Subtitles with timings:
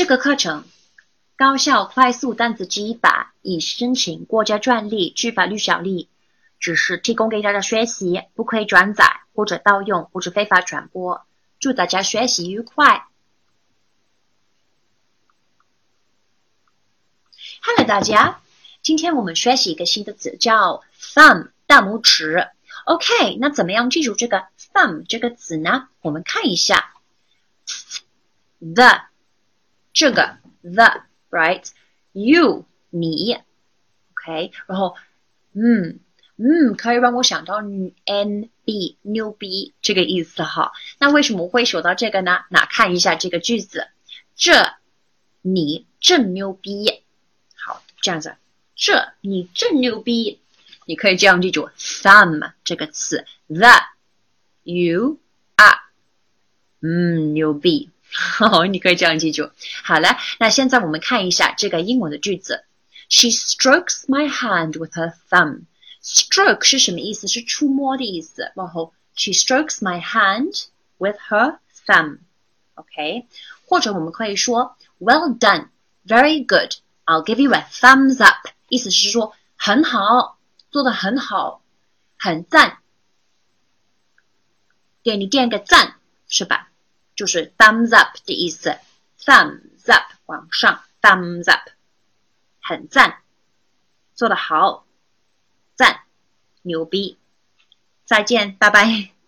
[0.00, 0.64] 这个课程
[1.36, 6.08] 高效快速单词记忆法已申请国家专利，具法律效力，
[6.58, 11.26] 只是提供给大家学习，不可以转载或者盗用或者非法传播。
[11.58, 13.08] 祝大家学习愉快
[17.60, 18.40] ！Hello，大家，
[18.80, 22.48] 今天我们学习一个新的词，叫 thumb，大拇指。
[22.86, 25.88] OK，那怎么样记住这个 thumb 这个词呢？
[26.00, 26.94] 我们看一下
[28.60, 29.02] ，the
[29.92, 31.68] 这个 the right
[32.12, 33.34] you 你
[34.12, 34.96] OK，然后
[35.52, 36.00] 嗯
[36.36, 37.56] 嗯，可以让我想到
[38.04, 40.72] n b 牛逼这个意思哈。
[40.98, 42.44] 那为什么会说到这个呢？
[42.48, 43.88] 那看一下这个句子，
[44.34, 44.72] 这
[45.42, 47.02] 你真牛逼。
[47.54, 48.36] 好，这样子，
[48.74, 50.40] 这你真牛逼。
[50.86, 53.68] 你可以这样记住 some 这个词，the
[54.64, 55.20] you
[55.54, 55.78] are，
[56.80, 59.50] 嗯，牛逼，好，你可以这样记住。
[59.84, 62.64] 好了，那现在我们看一下这个英文的句子。
[63.08, 65.62] She strokes my hand with her thumb.
[66.02, 67.28] Stroke 是什么意思？
[67.28, 68.52] 是触摸的意思。
[68.54, 70.66] 然后 she strokes my hand
[70.98, 72.18] with her thumb.
[72.74, 73.26] OK，
[73.66, 75.68] 或者我们可以说 Well done,
[76.06, 76.76] very good.
[77.04, 78.48] I'll give you a thumbs up.
[78.68, 80.38] 意思是说很好。
[80.70, 81.62] 做的很好，
[82.16, 82.78] 很赞，
[85.02, 85.96] 给你点个赞，
[86.28, 86.69] 是吧？
[87.20, 88.78] 就是 thumbs up 的意思
[89.18, 91.68] ，thumbs up 往上，thumbs up
[92.62, 93.18] 很赞，
[94.14, 94.86] 做的好，
[95.74, 96.04] 赞，
[96.62, 97.18] 牛逼，
[98.06, 99.19] 再见，拜拜。